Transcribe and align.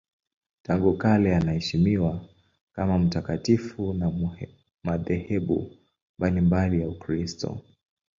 Tangu 0.63 0.97
kale 0.97 1.35
anaheshimiwa 1.35 2.25
kama 2.75 2.97
mtakatifu 2.99 3.93
na 3.93 4.35
madhehebu 4.83 5.71
mbalimbali 6.17 6.81
ya 6.81 6.87
Ukristo. 6.87 7.61